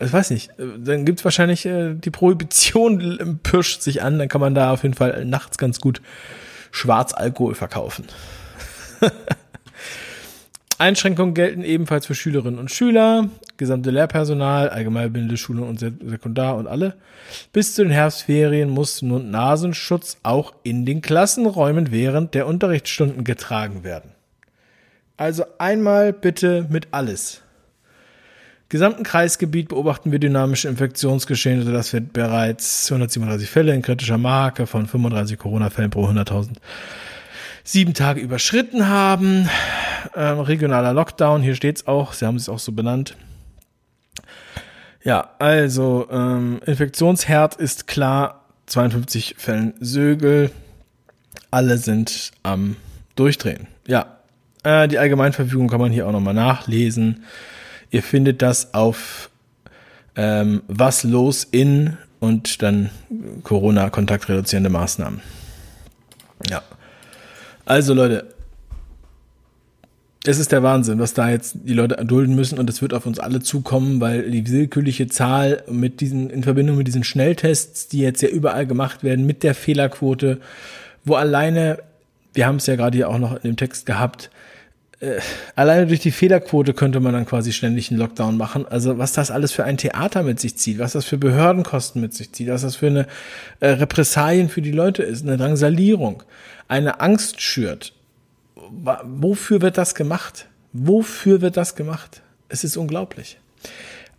Ich 0.00 0.12
weiß 0.12 0.30
nicht. 0.30 0.50
Dann 0.58 1.04
gibt 1.04 1.20
es 1.20 1.24
wahrscheinlich 1.24 1.66
äh, 1.66 1.94
die 1.94 2.10
Prohibition 2.10 3.38
pirscht 3.44 3.82
sich 3.82 4.02
an, 4.02 4.18
dann 4.18 4.28
kann 4.28 4.40
man 4.40 4.56
da 4.56 4.72
auf 4.72 4.82
jeden 4.82 4.94
Fall 4.96 5.24
nachts 5.24 5.56
ganz 5.56 5.78
gut 5.78 6.02
Schwarzalkohol 6.74 7.54
verkaufen. 7.54 8.06
Einschränkungen 10.78 11.32
gelten 11.32 11.62
ebenfalls 11.62 12.04
für 12.04 12.16
Schülerinnen 12.16 12.58
und 12.58 12.68
Schüler, 12.68 13.28
gesamte 13.56 13.92
Lehrpersonal, 13.92 14.70
allgemeinbildende 14.70 15.36
Schulen 15.36 15.62
und 15.62 15.78
Sekundar 15.78 16.56
und 16.56 16.66
alle. 16.66 16.96
Bis 17.52 17.76
zu 17.76 17.84
den 17.84 17.92
Herbstferien 17.92 18.70
muss 18.70 19.02
nun 19.02 19.30
Nasenschutz 19.30 20.16
auch 20.24 20.52
in 20.64 20.84
den 20.84 21.00
Klassenräumen 21.00 21.92
während 21.92 22.34
der 22.34 22.48
Unterrichtsstunden 22.48 23.22
getragen 23.22 23.84
werden. 23.84 24.10
Also 25.16 25.44
einmal 25.58 26.12
bitte 26.12 26.66
mit 26.68 26.88
alles. 26.90 27.43
Gesamten 28.74 29.04
Kreisgebiet 29.04 29.68
beobachten 29.68 30.10
wir 30.10 30.18
dynamische 30.18 30.66
Infektionsgeschehen, 30.66 31.64
sodass 31.64 31.92
wir 31.92 32.00
bereits 32.00 32.86
237 32.86 33.48
Fälle 33.48 33.72
in 33.72 33.82
kritischer 33.82 34.18
Marke 34.18 34.66
von 34.66 34.88
35 34.88 35.38
Corona-Fällen 35.38 35.90
pro 35.90 36.08
100.000 36.08 36.56
sieben 37.62 37.94
Tage 37.94 38.20
überschritten 38.20 38.88
haben. 38.88 39.48
Ähm, 40.16 40.40
regionaler 40.40 40.92
Lockdown, 40.92 41.40
hier 41.40 41.54
steht's 41.54 41.86
auch, 41.86 42.14
sie 42.14 42.26
haben 42.26 42.34
es 42.34 42.48
auch 42.48 42.58
so 42.58 42.72
benannt. 42.72 43.16
Ja, 45.04 45.30
also 45.38 46.08
ähm, 46.10 46.58
Infektionsherd 46.66 47.54
ist 47.54 47.86
klar, 47.86 48.44
52 48.66 49.36
Fällen 49.38 49.74
Sögel, 49.78 50.50
alle 51.52 51.78
sind 51.78 52.32
am 52.42 52.74
Durchdrehen. 53.14 53.68
Ja, 53.86 54.18
äh, 54.64 54.88
die 54.88 54.98
Allgemeinverfügung 54.98 55.68
kann 55.68 55.80
man 55.80 55.92
hier 55.92 56.08
auch 56.08 56.12
nochmal 56.12 56.34
nachlesen. 56.34 57.22
Ihr 57.94 58.02
findet 58.02 58.42
das 58.42 58.74
auf 58.74 59.30
ähm, 60.16 60.64
was 60.66 61.04
los 61.04 61.46
in 61.48 61.96
und 62.18 62.60
dann 62.60 62.90
Corona-kontaktreduzierende 63.44 64.68
Maßnahmen. 64.68 65.20
Ja. 66.50 66.60
Also 67.64 67.94
Leute, 67.94 68.26
es 70.26 70.40
ist 70.40 70.50
der 70.50 70.64
Wahnsinn, 70.64 70.98
was 70.98 71.14
da 71.14 71.30
jetzt 71.30 71.54
die 71.62 71.72
Leute 71.72 71.96
erdulden 71.96 72.34
müssen 72.34 72.58
und 72.58 72.68
es 72.68 72.82
wird 72.82 72.94
auf 72.94 73.06
uns 73.06 73.20
alle 73.20 73.38
zukommen, 73.38 74.00
weil 74.00 74.28
die 74.28 74.50
willkürliche 74.50 75.06
Zahl 75.06 75.62
mit 75.70 76.00
diesen, 76.00 76.30
in 76.30 76.42
Verbindung 76.42 76.76
mit 76.76 76.88
diesen 76.88 77.04
Schnelltests, 77.04 77.86
die 77.86 78.00
jetzt 78.00 78.22
ja 78.22 78.28
überall 78.28 78.66
gemacht 78.66 79.04
werden, 79.04 79.24
mit 79.24 79.44
der 79.44 79.54
Fehlerquote, 79.54 80.40
wo 81.04 81.14
alleine, 81.14 81.78
wir 82.32 82.46
haben 82.46 82.56
es 82.56 82.66
ja 82.66 82.74
gerade 82.74 82.96
hier 82.96 83.08
auch 83.08 83.18
noch 83.18 83.36
in 83.36 83.42
dem 83.42 83.56
Text 83.56 83.86
gehabt, 83.86 84.30
äh, 85.00 85.20
alleine 85.56 85.86
durch 85.86 86.00
die 86.00 86.10
Fehlerquote 86.10 86.74
könnte 86.74 87.00
man 87.00 87.12
dann 87.12 87.26
quasi 87.26 87.52
ständig 87.52 87.90
einen 87.90 88.00
Lockdown 88.00 88.36
machen. 88.36 88.66
Also 88.66 88.98
was 88.98 89.12
das 89.12 89.30
alles 89.30 89.52
für 89.52 89.64
ein 89.64 89.76
Theater 89.76 90.22
mit 90.22 90.40
sich 90.40 90.56
zieht, 90.56 90.78
was 90.78 90.92
das 90.92 91.04
für 91.04 91.18
Behördenkosten 91.18 92.00
mit 92.00 92.14
sich 92.14 92.32
zieht, 92.32 92.48
was 92.48 92.62
das 92.62 92.76
für 92.76 92.86
eine 92.86 93.06
äh, 93.60 93.68
Repressalien 93.68 94.48
für 94.48 94.62
die 94.62 94.72
Leute 94.72 95.02
ist, 95.02 95.22
eine 95.22 95.36
Drangsalierung 95.36 96.22
eine 96.68 97.00
Angst 97.00 97.40
schürt, 97.40 97.92
wofür 98.56 99.60
wird 99.60 99.78
das 99.78 99.94
gemacht? 99.94 100.46
Wofür 100.72 101.40
wird 101.40 101.56
das 101.56 101.76
gemacht? 101.76 102.22
Es 102.48 102.64
ist 102.64 102.76
unglaublich. 102.76 103.38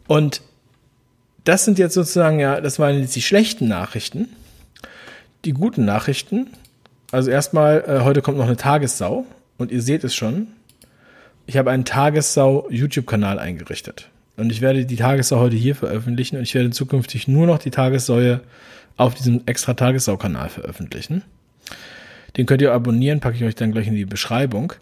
Und 0.07 0.41
das 1.43 1.65
sind 1.65 1.79
jetzt 1.79 1.93
sozusagen 1.93 2.39
ja, 2.39 2.61
das 2.61 2.79
waren 2.79 2.99
jetzt 2.99 3.15
die 3.15 3.21
schlechten 3.21 3.67
Nachrichten. 3.67 4.29
Die 5.43 5.53
guten 5.53 5.85
Nachrichten. 5.85 6.47
Also 7.11 7.29
erstmal, 7.29 7.83
äh, 7.87 8.03
heute 8.03 8.21
kommt 8.21 8.37
noch 8.37 8.45
eine 8.45 8.57
Tagessau 8.57 9.25
und 9.57 9.71
ihr 9.71 9.81
seht 9.81 10.03
es 10.03 10.15
schon. 10.15 10.47
Ich 11.47 11.57
habe 11.57 11.71
einen 11.71 11.85
Tagessau 11.85 12.67
YouTube-Kanal 12.71 13.37
eingerichtet. 13.37 14.09
Und 14.35 14.51
ich 14.51 14.61
werde 14.61 14.85
die 14.85 14.95
Tagessau 14.95 15.39
heute 15.39 15.55
hier 15.55 15.75
veröffentlichen 15.75 16.37
und 16.37 16.43
ich 16.43 16.55
werde 16.55 16.71
zukünftig 16.71 17.27
nur 17.27 17.45
noch 17.45 17.59
die 17.59 17.71
Tagessäue 17.71 18.41
auf 18.97 19.13
diesem 19.13 19.41
extra 19.45 19.75
Tagessau-Kanal 19.75 20.49
veröffentlichen. 20.49 21.23
Den 22.35 22.45
könnt 22.45 22.61
ihr 22.61 22.73
abonnieren, 22.73 23.19
packe 23.19 23.37
ich 23.37 23.43
euch 23.43 23.55
dann 23.55 23.71
gleich 23.71 23.87
in 23.87 23.95
die 23.95 24.05
Beschreibung, 24.05 24.73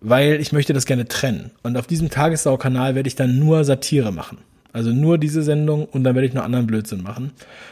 weil 0.00 0.40
ich 0.40 0.52
möchte 0.52 0.72
das 0.74 0.86
gerne 0.86 1.08
trennen. 1.08 1.50
Und 1.62 1.76
auf 1.76 1.86
diesem 1.86 2.10
Tagessau-Kanal 2.10 2.94
werde 2.94 3.08
ich 3.08 3.16
dann 3.16 3.38
nur 3.38 3.64
Satire 3.64 4.12
machen. 4.12 4.38
Also 4.74 4.90
nur 4.90 5.18
diese 5.18 5.44
Sendung 5.44 5.84
und 5.84 6.02
dann 6.02 6.16
werde 6.16 6.26
ich 6.26 6.34
noch 6.34 6.42
anderen 6.42 6.66
Blödsinn 6.66 7.00
machen. 7.00 7.30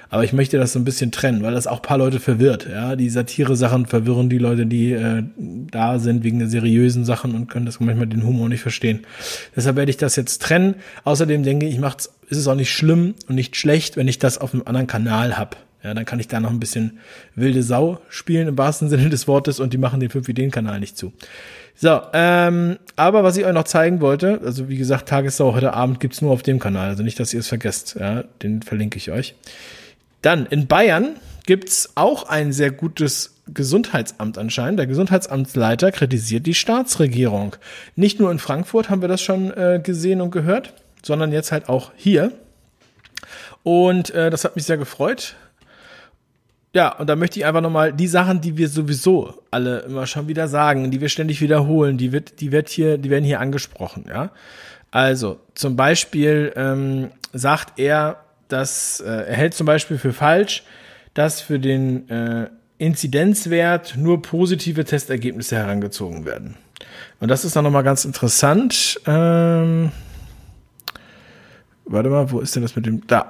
Aber 0.08 0.22
ich 0.22 0.32
möchte 0.32 0.56
das 0.56 0.72
so 0.72 0.78
ein 0.78 0.84
bisschen 0.84 1.10
trennen, 1.10 1.42
weil 1.42 1.52
das 1.52 1.66
auch 1.66 1.82
paar 1.82 1.98
Leute 1.98 2.20
verwirrt. 2.20 2.68
Ja, 2.70 2.94
die 2.94 3.10
Satire-Sachen 3.10 3.86
verwirren 3.86 4.30
die 4.30 4.38
Leute, 4.38 4.66
die 4.66 4.92
äh, 4.92 5.24
da 5.36 5.98
sind 5.98 6.22
wegen 6.22 6.38
der 6.38 6.46
seriösen 6.46 7.04
Sachen 7.04 7.34
und 7.34 7.50
können 7.50 7.66
das 7.66 7.80
manchmal 7.80 8.06
den 8.06 8.24
Humor 8.24 8.48
nicht 8.48 8.60
verstehen. 8.60 9.00
Deshalb 9.56 9.74
werde 9.74 9.90
ich 9.90 9.96
das 9.96 10.14
jetzt 10.14 10.42
trennen. 10.42 10.76
Außerdem 11.02 11.42
denke 11.42 11.66
ich, 11.66 11.80
macht's, 11.80 12.14
ist 12.28 12.38
es 12.38 12.46
auch 12.46 12.54
nicht 12.54 12.70
schlimm 12.70 13.16
und 13.26 13.34
nicht 13.34 13.56
schlecht, 13.56 13.96
wenn 13.96 14.06
ich 14.06 14.20
das 14.20 14.38
auf 14.38 14.54
einem 14.54 14.62
anderen 14.64 14.86
Kanal 14.86 15.36
hab. 15.36 15.56
Ja, 15.82 15.94
dann 15.94 16.04
kann 16.04 16.20
ich 16.20 16.28
da 16.28 16.38
noch 16.38 16.50
ein 16.50 16.60
bisschen 16.60 17.00
wilde 17.34 17.64
Sau 17.64 17.98
spielen 18.08 18.46
im 18.46 18.56
wahrsten 18.56 18.88
Sinne 18.88 19.10
des 19.10 19.26
Wortes 19.26 19.58
und 19.58 19.72
die 19.72 19.78
machen 19.78 19.98
den 19.98 20.08
5-Ideen-Kanal 20.08 20.78
nicht 20.78 20.96
zu. 20.96 21.12
So, 21.74 22.00
ähm, 22.12 22.78
aber 22.96 23.24
was 23.24 23.36
ich 23.36 23.44
euch 23.44 23.52
noch 23.52 23.64
zeigen 23.64 24.00
wollte, 24.00 24.40
also 24.44 24.68
wie 24.68 24.76
gesagt, 24.76 25.08
Tagessau 25.08 25.54
heute 25.54 25.74
Abend 25.74 26.00
gibt's 26.00 26.22
nur 26.22 26.30
auf 26.30 26.42
dem 26.42 26.58
Kanal, 26.58 26.90
also 26.90 27.02
nicht, 27.02 27.18
dass 27.18 27.34
ihr 27.34 27.40
es 27.40 27.48
vergesst, 27.48 27.96
ja, 27.98 28.24
den 28.42 28.62
verlinke 28.62 28.98
ich 28.98 29.10
euch. 29.10 29.34
Dann, 30.20 30.46
in 30.46 30.68
Bayern 30.68 31.16
gibt's 31.46 31.92
auch 31.96 32.28
ein 32.28 32.52
sehr 32.52 32.70
gutes 32.70 33.34
Gesundheitsamt 33.52 34.38
anscheinend. 34.38 34.78
Der 34.78 34.86
Gesundheitsamtsleiter 34.86 35.90
kritisiert 35.90 36.46
die 36.46 36.54
Staatsregierung. 36.54 37.56
Nicht 37.96 38.20
nur 38.20 38.30
in 38.30 38.38
Frankfurt 38.38 38.88
haben 38.88 39.00
wir 39.00 39.08
das 39.08 39.20
schon 39.20 39.50
äh, 39.50 39.80
gesehen 39.82 40.20
und 40.20 40.30
gehört, 40.30 40.74
sondern 41.02 41.32
jetzt 41.32 41.50
halt 41.50 41.68
auch 41.68 41.90
hier. 41.96 42.32
Und 43.64 44.10
äh, 44.10 44.30
das 44.30 44.44
hat 44.44 44.56
mich 44.56 44.64
sehr 44.64 44.76
gefreut. 44.76 45.34
Ja, 46.74 46.96
und 46.96 47.06
da 47.08 47.16
möchte 47.16 47.38
ich 47.38 47.44
einfach 47.44 47.60
nochmal 47.60 47.92
die 47.92 48.08
Sachen, 48.08 48.40
die 48.40 48.56
wir 48.56 48.68
sowieso 48.68 49.42
alle 49.50 49.80
immer 49.80 50.06
schon 50.06 50.28
wieder 50.28 50.48
sagen, 50.48 50.90
die 50.90 51.00
wir 51.00 51.10
ständig 51.10 51.40
wiederholen, 51.42 51.98
die 51.98 52.12
wird, 52.12 52.40
die 52.40 52.50
wird 52.50 52.70
hier, 52.70 52.96
die 52.96 53.10
werden 53.10 53.24
hier 53.24 53.40
angesprochen, 53.40 54.06
ja. 54.08 54.30
Also, 54.90 55.40
zum 55.54 55.76
Beispiel 55.76 56.52
ähm, 56.54 57.10
sagt 57.32 57.78
er, 57.78 58.24
dass 58.48 59.00
äh, 59.00 59.08
er 59.08 59.36
hält 59.36 59.54
zum 59.54 59.66
Beispiel 59.66 59.96
für 59.98 60.12
falsch, 60.12 60.64
dass 61.14 61.40
für 61.40 61.58
den 61.58 62.08
äh, 62.10 62.48
Inzidenzwert 62.78 63.96
nur 63.96 64.20
positive 64.20 64.84
Testergebnisse 64.84 65.56
herangezogen 65.56 66.24
werden. 66.24 66.56
Und 67.20 67.28
das 67.28 67.44
ist 67.44 67.54
dann 67.54 67.64
nochmal 67.64 67.84
ganz 67.84 68.04
interessant. 68.04 69.00
Ähm, 69.06 69.92
warte 71.84 72.10
mal, 72.10 72.30
wo 72.30 72.40
ist 72.40 72.56
denn 72.56 72.62
das 72.62 72.76
mit 72.76 72.84
dem? 72.86 73.06
Da. 73.06 73.28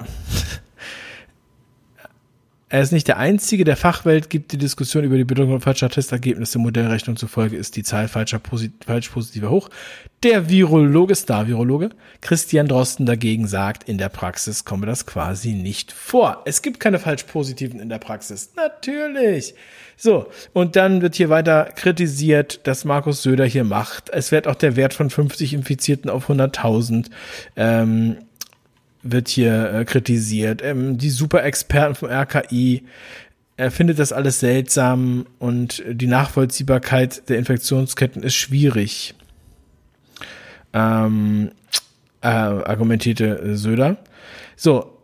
Er 2.73 2.81
ist 2.81 2.91
nicht 2.91 3.07
der 3.07 3.19
Einzige. 3.19 3.65
Der 3.65 3.77
Fachwelt 3.77 4.31
gibt 4.31 4.51
die 4.51 4.57
Diskussion 4.57 5.05
über 5.05 5.19
die 5.19 5.25
Bedeutung 5.25 5.61
falscher 5.61 5.91
Testergebnisse. 5.91 6.59
Modellrechnung 6.59 7.17
zufolge 7.17 7.55
ist 7.55 7.77
die 7.77 7.83
Zahl 7.83 8.09
falscher 8.09 8.39
Posit 8.39 8.87
falsch 8.87 9.11
positiver 9.11 9.51
hoch. 9.51 9.69
Der 10.23 10.49
Virologe, 10.49 11.15
Star-Virologe, 11.15 11.91
Christian 12.23 12.69
Drosten 12.69 13.05
dagegen 13.05 13.47
sagt, 13.47 13.87
in 13.87 13.99
der 13.99 14.09
Praxis 14.09 14.65
komme 14.65 14.87
das 14.87 15.05
quasi 15.05 15.53
nicht 15.53 15.93
vor. 15.93 16.41
Es 16.47 16.63
gibt 16.63 16.81
keine 16.81 16.99
falsch 16.99 17.25
positiven 17.25 17.79
in 17.79 17.91
der 17.91 17.99
Praxis. 17.99 18.53
Natürlich. 18.57 19.55
So, 19.99 20.29
und 20.55 20.75
dann 20.75 21.03
wird 21.03 21.17
hier 21.17 21.29
weiter 21.29 21.65
kritisiert, 21.77 22.67
dass 22.67 22.87
Markus 22.87 23.23
Söder 23.23 23.45
hier 23.45 23.65
macht. 23.65 24.09
Es 24.09 24.33
wird 24.33 24.47
auch 24.49 24.55
der 24.55 24.77
Wert 24.77 24.95
von 24.95 25.11
50 25.11 25.53
Infizierten 25.53 26.09
auf 26.09 26.31
100.000 26.31 27.11
ähm, 27.55 28.17
wird 29.03 29.29
hier 29.29 29.73
äh, 29.73 29.85
kritisiert. 29.85 30.63
Ähm, 30.63 30.99
die 30.99 31.11
Superexperten 31.11 31.95
vom 31.95 32.09
RKI 32.11 32.85
er 33.57 33.71
findet 33.71 33.99
das 33.99 34.13
alles 34.13 34.41
seltsam 34.41 35.27
und 35.39 35.83
die 35.87 36.07
Nachvollziehbarkeit 36.07 37.29
der 37.29 37.39
Infektionsketten 37.39 38.23
ist 38.23 38.35
schwierig, 38.35 39.15
ähm, 40.73 41.53
äh, 42.23 42.27
argumentierte 42.27 43.57
Söder. 43.57 43.99
So, 44.57 44.99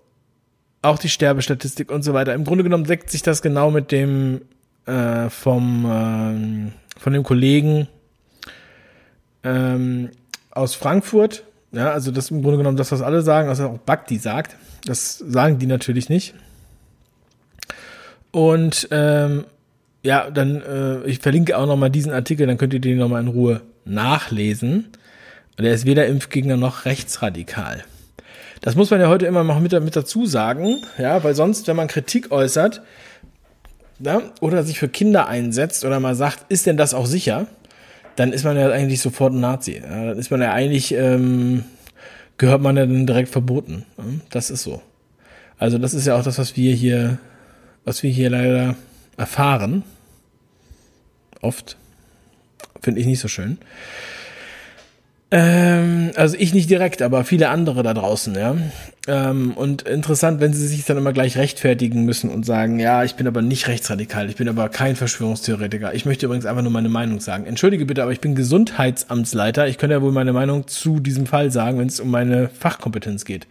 auch 0.83 0.99
die 0.99 1.09
Sterbestatistik 1.09 1.91
und 1.91 2.03
so 2.03 2.15
weiter. 2.15 2.35
Im 2.35 2.45
Grunde 2.45 2.65
genommen 2.65 2.85
deckt 2.85 3.11
sich 3.11 3.23
das 3.23 3.43
genau 3.43 3.71
mit 3.71 3.93
dem 3.93 4.41
äh, 4.87 5.29
vom 5.29 5.85
äh, 5.85 6.73
von 6.99 7.13
dem 7.13 7.23
Kollegen 7.23 7.87
ähm, 9.45 10.11
aus 10.51 10.75
Frankfurt. 10.75 11.45
Ja, 11.73 11.91
also 11.91 12.11
das 12.11 12.31
im 12.31 12.43
Grunde 12.43 12.59
genommen 12.59 12.77
das, 12.77 12.93
was 12.93 13.03
alle 13.03 13.23
sagen, 13.23 13.49
was 13.49 13.61
auch 13.61 13.79
Bakti 13.79 14.19
sagt. 14.19 14.57
Das 14.85 15.19
sagen 15.19 15.59
die 15.59 15.67
natürlich 15.67 16.09
nicht. 16.09 16.35
Und 18.31 18.89
ähm, 18.91 19.45
ja, 20.03 20.31
dann, 20.31 20.63
äh, 20.63 21.05
ich 21.05 21.19
verlinke 21.19 21.59
auch 21.59 21.67
nochmal 21.67 21.91
diesen 21.91 22.13
Artikel, 22.13 22.47
dann 22.47 22.59
könnt 22.59 22.73
ihr 22.73 22.81
den 22.81 22.99
nochmal 22.99 23.23
in 23.23 23.29
Ruhe 23.29 23.63
nachlesen. 23.85 24.89
Und 25.59 25.65
er 25.65 25.75
ist 25.75 25.87
weder 25.87 26.07
Impfgegner 26.07 26.57
noch 26.57 26.85
rechtsradikal. 26.85 27.85
Das 28.61 28.75
muss 28.75 28.91
man 28.91 29.01
ja 29.01 29.09
heute 29.09 29.27
immer 29.27 29.45
noch 29.45 29.61
mit, 29.61 29.73
mit 29.83 29.97
dazu 29.97 30.27
sagen, 30.27 30.83
ja, 30.99 31.23
weil 31.23 31.35
sonst, 31.35 31.67
wenn 31.69 31.77
man 31.77 31.89
Kritik 31.89 32.31
äußert 32.31 32.83
ja, 34.01 34.23
oder 34.41 34.63
sich 34.63 34.79
für 34.79 34.89
Kinder 34.89 35.27
einsetzt 35.29 35.85
oder 35.85 36.01
mal 36.01 36.15
sagt, 36.15 36.47
ist 36.49 36.67
denn 36.67 36.77
das 36.77 36.95
auch 36.95 37.07
sicher, 37.07 37.47
dann 38.19 38.33
ist 38.33 38.45
man 38.45 38.57
ja 38.57 38.69
eigentlich 38.71 39.01
sofort 39.01 39.33
ein 39.33 39.39
Nazi. 39.41 39.81
Dann 39.81 40.19
ist 40.19 40.33
man 40.33 40.43
ja 40.43 40.53
eigentlich, 40.53 40.93
ähm, 40.93 41.65
gehört 42.37 42.61
man 42.61 42.77
ja 42.77 42.85
dann 42.85 43.07
direkt 43.07 43.29
verboten. 43.29 43.85
Das 44.31 44.51
ist 44.51 44.65
so. 44.65 44.83
Also 45.57 45.79
das 45.79 45.95
ist 45.95 46.05
ja 46.05 46.17
auch 46.19 46.25
das, 46.25 46.37
was 46.37 46.57
wir 46.57 46.75
hier, 46.75 47.19
was 47.85 48.03
wir 48.03 48.11
hier 48.11 48.31
leider 48.31 48.75
erfahren. 49.17 49.85
Oft. 51.43 51.77
Finde 52.83 53.01
ich 53.01 53.07
nicht 53.07 53.21
so 53.21 53.29
schön. 53.29 53.59
Ähm, 55.31 56.11
also 56.17 56.37
ich 56.39 56.53
nicht 56.53 56.69
direkt, 56.71 57.03
aber 57.03 57.25
viele 57.25 57.51
andere 57.51 57.85
da 57.85 57.95
draußen, 57.95 58.35
ja. 58.35 58.57
Ähm, 59.09 59.53
und 59.53 59.83
interessant, 59.89 60.39
wenn 60.39 60.53
sie 60.53 60.69
sich 60.69 60.85
dann 60.85 60.99
immer 60.99 61.15
gleich 61.15 61.39
rechtfertigen 61.39 62.05
müssen 62.05 62.29
und 62.29 62.45
sagen, 62.45 62.79
ja, 62.79 63.05
ich 63.05 63.15
bin 63.15 63.27
aber 63.27 63.41
nicht 63.41 63.67
rechtsradikal, 63.67 64.29
ich 64.29 64.37
bin 64.37 64.51
aber 64.51 64.69
kein 64.69 64.97
Verschwörungstheoretiker. 64.97 65.95
Ich 65.95 66.05
möchte 66.05 66.27
übrigens 66.27 66.45
einfach 66.45 66.61
nur 66.61 66.71
meine 66.71 66.91
Meinung 66.91 67.19
sagen. 67.19 67.47
Entschuldige 67.47 67.87
bitte, 67.87 68.03
aber 68.03 68.13
ich 68.13 68.21
bin 68.21 68.35
Gesundheitsamtsleiter. 68.35 69.67
Ich 69.67 69.79
könnte 69.79 69.95
ja 69.95 70.03
wohl 70.03 70.13
meine 70.13 70.35
Meinung 70.35 70.69
zu 70.69 71.01
diesem 71.01 71.25
Fall 71.25 71.51
sagen, 71.51 71.79
wenn 71.79 71.89
es 71.89 72.01
um 72.01 72.11
meine 72.11 72.51
Fachkompetenz 72.51 73.25
geht. 73.25 73.47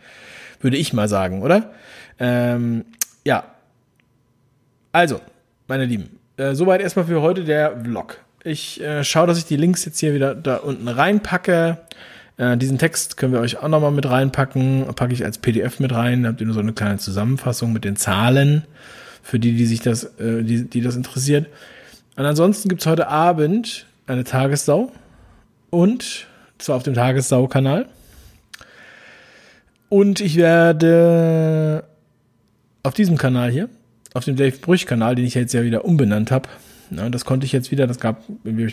Würde 0.61 0.77
ich 0.77 0.93
mal 0.93 1.09
sagen, 1.09 1.41
oder? 1.41 1.71
Ähm, 2.19 2.85
ja. 3.25 3.43
Also, 4.91 5.21
meine 5.67 5.85
Lieben, 5.85 6.19
äh, 6.37 6.53
soweit 6.53 6.81
erstmal 6.81 7.05
für 7.05 7.23
heute 7.23 7.43
der 7.43 7.83
Vlog. 7.83 8.19
Ich 8.43 8.79
äh, 8.79 9.03
schaue, 9.03 9.25
dass 9.25 9.39
ich 9.39 9.45
die 9.45 9.57
Links 9.57 9.85
jetzt 9.85 9.99
hier 9.99 10.13
wieder 10.13 10.35
da 10.35 10.57
unten 10.57 10.87
reinpacke. 10.87 11.79
Äh, 12.37 12.57
diesen 12.57 12.77
Text 12.77 13.17
können 13.17 13.33
wir 13.33 13.39
euch 13.39 13.57
auch 13.57 13.67
nochmal 13.67 13.91
mit 13.91 14.09
reinpacken. 14.09 14.85
Packe 14.95 15.13
ich 15.13 15.25
als 15.25 15.39
PDF 15.39 15.79
mit 15.79 15.91
rein. 15.91 16.23
Da 16.23 16.29
habt 16.29 16.39
ihr 16.39 16.45
nur 16.47 16.53
so 16.53 16.61
eine 16.61 16.73
kleine 16.73 16.97
Zusammenfassung 16.97 17.73
mit 17.73 17.83
den 17.83 17.95
Zahlen 17.95 18.63
für 19.23 19.39
die, 19.39 19.55
die 19.55 19.65
sich 19.65 19.81
das, 19.81 20.05
äh, 20.19 20.43
die, 20.43 20.69
die 20.69 20.81
das 20.81 20.95
interessiert. 20.95 21.47
Und 22.15 22.25
ansonsten 22.25 22.69
gibt's 22.69 22.85
heute 22.85 23.07
Abend 23.09 23.85
eine 24.07 24.23
Tagessau 24.23 24.91
und 25.69 26.27
zwar 26.57 26.77
auf 26.77 26.83
dem 26.83 26.93
Tagessau-Kanal. 26.93 27.87
Und 29.89 30.21
ich 30.21 30.35
werde 30.35 31.83
auf 32.83 32.93
diesem 32.93 33.17
Kanal 33.17 33.51
hier, 33.51 33.69
auf 34.13 34.25
dem 34.25 34.35
Dave 34.35 34.57
Brüch-Kanal, 34.57 35.15
den 35.15 35.25
ich 35.25 35.35
jetzt 35.35 35.53
ja 35.53 35.63
wieder 35.63 35.85
umbenannt 35.85 36.31
habe, 36.31 36.49
ja, 36.91 37.09
das 37.09 37.25
konnte 37.25 37.45
ich 37.45 37.51
jetzt 37.51 37.71
wieder, 37.71 37.87
das 37.87 37.99
gab 37.99 38.23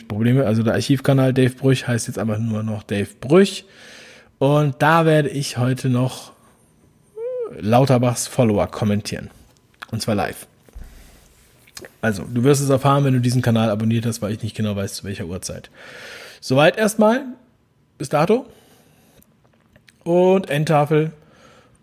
Probleme. 0.09 0.47
Also 0.47 0.63
der 0.63 0.75
Archivkanal 0.75 1.33
Dave 1.33 1.55
Brüch 1.55 1.87
heißt 1.87 2.07
jetzt 2.07 2.19
einfach 2.19 2.39
nur 2.39 2.63
noch 2.63 2.83
Dave 2.83 3.09
Brüch. 3.21 3.65
Und 4.39 4.77
da 4.81 5.07
werde 5.07 5.29
ich 5.29 5.59
heute 5.59 5.89
noch 5.89 6.33
Lauterbachs 7.59 8.27
Follower 8.27 8.67
kommentieren. 8.67 9.31
Und 9.91 10.03
zwar 10.03 10.15
live. 10.15 10.47
Also, 12.01 12.25
du 12.25 12.45
wirst 12.45 12.63
es 12.63 12.69
erfahren, 12.69 13.05
wenn 13.05 13.15
du 13.15 13.21
diesen 13.21 13.43
Kanal 13.43 13.71
abonniert 13.71 14.07
hast, 14.07 14.23
weil 14.23 14.33
ich 14.33 14.43
nicht 14.43 14.57
genau 14.57 14.77
weiß, 14.77 14.95
zu 14.95 15.05
welcher 15.05 15.27
Uhrzeit. 15.27 15.71
Soweit 16.41 16.77
erstmal. 16.77 17.25
Bis 17.97 18.09
dato. 18.09 18.47
Und 20.03 20.51
Endtafel. 20.51 21.13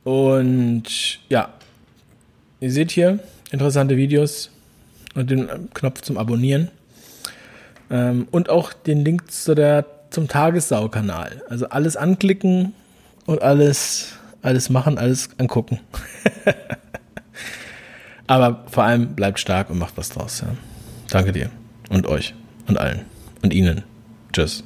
Und 0.04 1.20
ja, 1.30 1.50
ihr 2.60 2.72
seht 2.72 2.92
hier 2.92 3.20
interessante 3.52 3.98
Videos 3.98 4.52
und 5.16 5.30
den 5.30 5.70
Knopf 5.74 6.02
zum 6.02 6.18
Abonnieren. 6.18 6.70
Ähm, 7.90 8.28
und 8.32 8.50
auch 8.50 8.74
den 8.74 9.04
Link 9.04 9.32
zu 9.32 9.56
der, 9.56 9.86
zum 10.10 10.28
Tagessau-Kanal. 10.28 11.44
Also 11.50 11.68
alles 11.70 11.96
anklicken 11.98 12.74
und 13.26 13.42
alles, 13.42 14.14
alles 14.42 14.70
machen, 14.70 14.98
alles 14.98 15.30
angucken. 15.38 15.80
Aber 18.28 18.64
vor 18.70 18.86
allem 18.86 19.14
bleibt 19.16 19.40
stark 19.40 19.70
und 19.70 19.78
macht 19.78 19.98
was 19.98 20.10
draus. 20.10 20.42
Ja. 20.42 20.56
Danke 21.10 21.34
dir 21.34 21.50
und 21.90 22.08
euch 22.08 22.34
und 22.68 22.78
allen 22.78 23.02
und 23.42 23.54
Ihnen. 23.54 23.84
Tschüss. 24.32 24.64